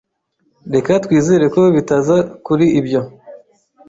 Reka 0.73 0.91
twizere 1.05 1.45
ko 1.53 1.61
bitaza 1.75 2.17
kuri 2.45 2.65
ibyo. 2.79 3.01